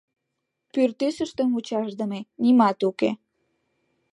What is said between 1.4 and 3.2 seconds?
мучашдыме нимат уке.